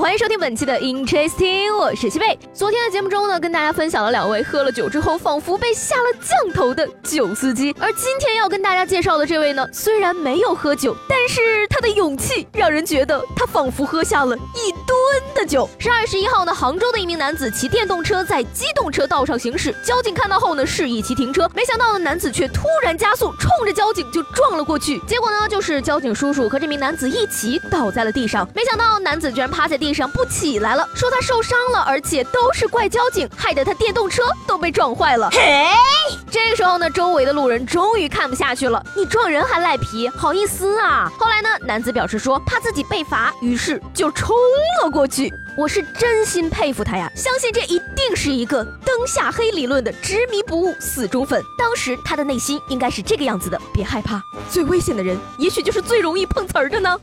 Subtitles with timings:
[0.00, 2.36] 欢迎收听本期的 Interesting，我是西贝。
[2.52, 7.72] 昨天的节目中呢，跟大家分享了两位喝了酒之后仿佛被下了降头的酒司机。
[7.78, 14.88] 而今天要跟大家介绍的这位呢，虽然没有喝酒，但是他的勇气让人觉得他仿佛喝下了一吨
[15.32, 15.70] 的酒。
[15.78, 24.98] 十二月十一号呢，杭州的一名男子骑电动车在机动车道上行驶，交警看到后呢，示意其停车，没想到呢，男子却突然加速，冲着交警就撞了过去。
[25.06, 28.48] 结果呢，就是交警叔叔和这名男子一起倒在了地上。
[28.56, 29.83] 没想到男子居然趴在地。
[29.84, 35.28] 地上不起来了，说他受伤了，而且都是怪交警，害得他电动车都被撞坏了。
[35.30, 35.66] 嘿，
[36.30, 41.12] 这个时候呢，周围的路人终于看不下去了，你撞人还赖皮，好意思啊？
[41.18, 44.34] 后来呢，男子表示说怕自己被罚，于是就冲
[44.82, 45.30] 了过去。
[45.54, 51.42] 我是真心佩服他呀，相信这一定是一个灯下黑理论的执迷不悟死忠粉。
[51.58, 54.18] 当时他的内心应该是这个样子的：别害怕，
[54.50, 56.98] 最危险的人，也许就是最容易碰瓷儿的呢。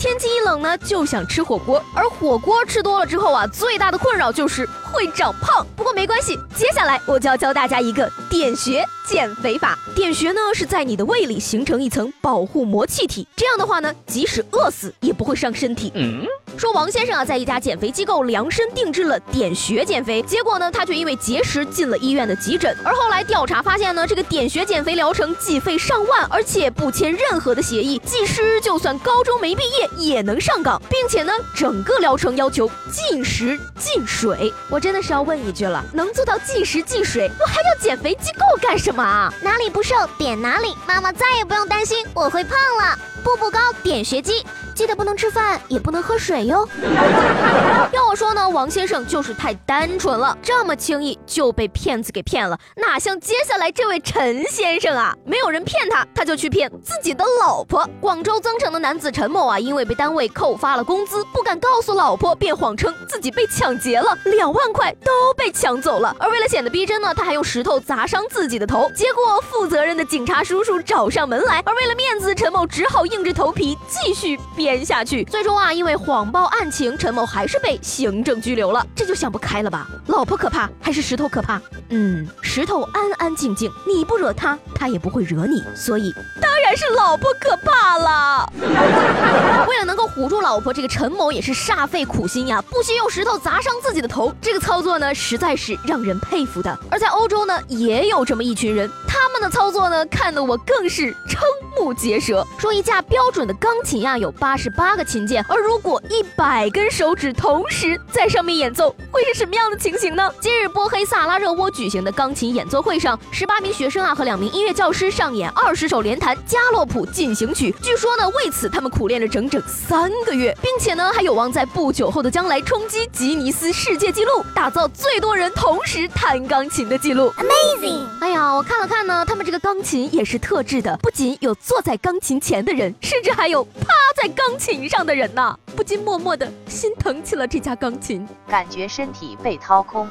[0.00, 5.66] 天气一冷呢，就想吃火锅，而火锅吃多了之后啊，最大的困扰就是会长胖。
[5.76, 9.78] 不过没关系，接下来我就要教大家一个点穴减肥法。
[9.94, 15.92] 点穴呢是在你的胃里形成一层保护膜气体，这样的话呢，即使饿死也不会伤身体。
[15.94, 16.24] 嗯
[16.60, 22.76] 说王先生啊，在一家减肥机构量身定制了点穴减肥，结果呢，他却因为节食进了医院的急诊。
[22.84, 34.52] 而后来调查发现呢，这个点穴减肥疗程计费上万，而且不签任何的协议，技师就算高中没毕业也能上岗，并且呢，整个疗程要求禁食禁水。
[34.68, 39.32] 我真的是要问一句了，能做到禁食禁水，我还要减肥机构干什么啊？
[39.40, 42.98] 哪里不瘦点哪里，妈妈再也不用担心我会胖了。
[43.24, 44.44] 步步高点穴机。
[44.80, 46.66] 记得不能吃饭，也不能喝水哟。
[47.92, 55.14] 要我说呢，王先生就是太单纯了，这么轻易就被骗子给骗了，哪像接下来这位陈先生啊？
[55.26, 57.86] 没有人骗他，他就去骗自己的老婆。
[58.00, 66.16] 广州增城的男子陈某啊，因为被单位扣发了工资，不敢告诉老婆，便谎称自己被抢劫了，两万块都被抢走了。
[66.18, 68.90] 而为了显得逼真呢，他还用石头砸伤自己的头。
[68.96, 74.69] 结果负责任的警察叔叔找上门来，而为了面子，陈某只好硬着头皮继续编。
[74.70, 78.86] 编下去，最终啊，因为谎报案情，陈某还是被行政拘留了。
[78.94, 79.88] 这就想不开了吧？
[80.06, 81.60] 老婆可怕还是石头可怕？
[81.88, 88.52] 嗯，石头安安静静，你不惹他，他也不会惹你，所以当然是老婆可怕了。
[89.68, 94.32] 为了能够唬住老婆，这个陈某也是煞费苦心呀，不惜用石头砸伤自己的头。
[94.40, 96.78] 这个操作呢，实在是让人佩服的。
[96.88, 101.40] 而在欧洲呢，也有这么一群人，他们的操作呢，看得我更是瞠
[101.76, 102.46] 目结舌。
[102.56, 104.56] 说一架标准的钢琴呀，有八。
[104.60, 110.30] 十八个琴键，而如果一百根手指同时在上面演奏，会是什么样的情形呢？
[110.38, 117.74] 今日波黑萨拉热窝举行的钢琴演奏会上，十八名学生啊和两名音乐教师上演二十首连弹加洛普进行曲。
[117.82, 127.32] 据说呢，为此他们苦练了整整三个月，并且呢还有望在不久后的将来冲击吉尼斯世界纪录，打造最多人同时弹钢琴的记录。
[127.38, 128.04] Amazing！
[128.20, 133.86] 哎呀，我看了看呢，他们这个钢琴也是特制的，不仅有坐在钢琴前的人，甚至还有趴
[134.20, 134.50] 在钢。
[134.50, 140.08] 钢琴上的人呐，不禁默默的心疼起了这架钢琴，感觉身体被掏空。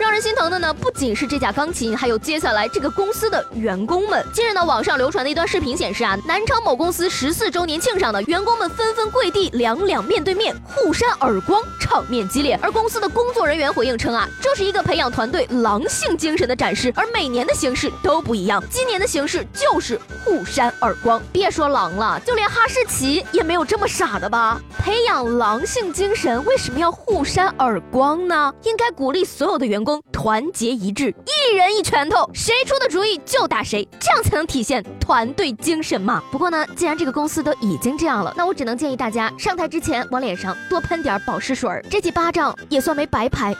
[0.00, 4.24] 让人心疼的呢，不仅是这架钢琴，还有接下来这个公司的员工们。
[4.32, 12.58] 近日呢，网上流传的一段视频显示啊，南昌某公司十四周年庆上的员工们纷纷跪地，两两面对面互扇耳光，场面激烈。
[12.62, 21.20] 而公司的工作人员回应称啊，这是一个培养团队狼性精神的展示，而每年的形式都不一样，今年的形式就是互扇耳光。
[21.30, 24.58] 别说狼了，就连哈士奇也没有这么傻的吧？
[24.78, 28.50] 培养狼性精神，为什么要互扇耳光呢？
[28.62, 29.89] 应该鼓励所有的员工。
[30.12, 36.22] 团结一致，一人一拳头，谁出的主意就打谁，这样才能体现团队精神嘛。
[36.30, 43.54] 不过呢，既然这个公司都已经这样了，那我只能建议大家上台之前往脸上多喷点保湿水，这几巴掌也算没白拍。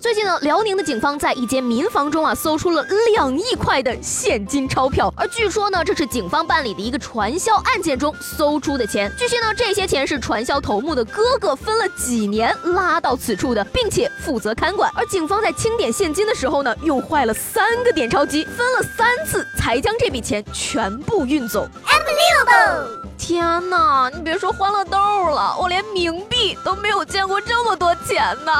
[0.00, 9.12] 最近呢，辽宁的警方在一间民房中啊，搜出了两亿块的现金钞票，而据说呢，这是警方办理的一个传销案件中搜出的钱。
[9.18, 14.90] 据悉呢，这些钱是传销头目的哥哥分了几年拉到此处的，并且负责看管。
[14.94, 21.68] 而警方在清点现金的时候呢，用坏了三个点钞机，分了三次才将这笔钱全部运走。
[21.84, 22.98] Unbelievable！
[23.18, 24.96] 天哪，你别说欢乐豆
[25.28, 28.52] 了，我连冥币都没有见过这么多钱呢。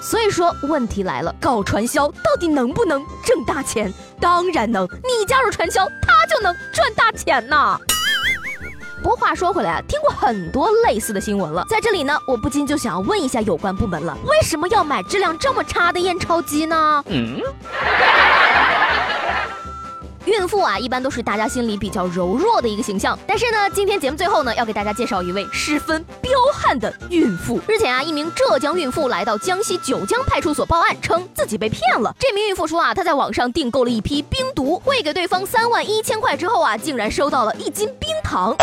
[0.00, 3.92] 所以说问题来了，搞传销到底能不能挣大钱？
[4.20, 7.78] 当然能，你加入传销，他就能赚大钱呐。
[9.02, 17.04] 不过话说回来啊，听过很多类似的新闻了，在这里呢，我不禁就想要问一下有关部门了，为什么要买质量这么差的验钞机呢？
[17.06, 17.40] 嗯。
[20.48, 23.16] 妇啊，一般都是大家心里比较柔弱的一个形象。
[23.26, 27.60] 但是呢，今天节目最后呢，要给大家介绍一位十分彪悍的孕妇。
[27.68, 32.14] 日前啊，一名浙江孕妇来到江西九江派出所报案，称自己被骗了。
[32.18, 38.56] 这名孕妇说啊，她在网上订购了一批冰毒，汇给对方三万一千块之后啊，竟然收到了一斤冰糖。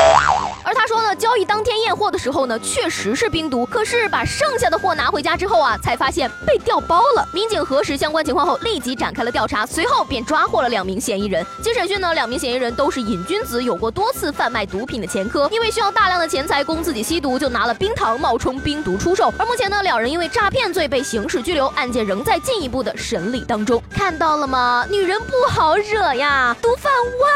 [0.65, 7.27] 而他说呢，交易当天验货的时候呢，确实是冰毒，可是把剩下的货拿回家之后啊，才发现被调包了。
[7.31, 11.45] 民警核实相关情况后，立即展开了调查，随后便抓获了两名嫌疑人。
[11.61, 15.47] 经审讯呢，两名嫌疑人都是瘾君子，有过多次贩卖毒品的前科。
[15.51, 19.31] 因为需要大量的钱财供自己吸毒，就拿了冰糖冒充冰毒出售。
[19.37, 23.79] 而目前呢，两人因为诈骗罪被刑事拘留，案件仍在进一步的审理当中。
[23.91, 24.83] 看到了吗？
[24.89, 26.57] 女人不好惹呀！
[26.59, 26.91] 毒贩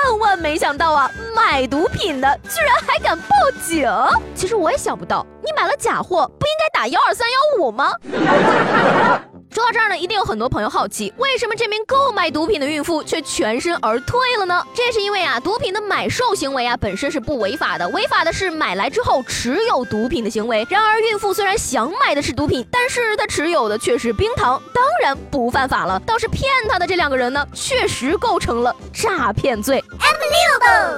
[0.09, 3.27] 万万没想到啊，买毒品的居然还敢报
[3.65, 3.89] 警。
[4.35, 7.93] 其实我也想不到，你买了假货，不应打幺二三幺五吗？
[9.51, 14.63] 说到这儿呢，一定有很多朋友好奇，为什么这名购买毒品的孕妇却全身而退了呢？
[14.73, 20.65] 这是因为啊，毒品的买售行为啊本身是不违法的，违法的是买来之后持有毒品的行为。
[20.69, 25.99] 然而，孕妇虽然想买的是毒品，但是她持有的却是冰糖，当然不犯法了。
[26.05, 29.83] 倒是骗她的这两个人呢，确实构成了诈骗罪。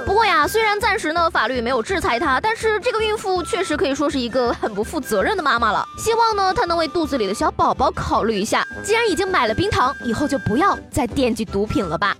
[0.06, 0.71] 不过呀，虽然暂
[1.02, 5.84] 时呢法律没有制裁她，但是这个孕妇确实可以说是一个很不负责任的妈妈了。
[5.98, 12.16] 希望呢她能为肚子里的小宝宝考虑一下，既然已经买了冰糖，以后就不要再惦记毒品了吧。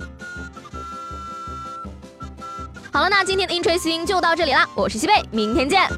[2.93, 5.89] 好了，那今天的 Interesting 就到这里啦，我是西贝，明天见。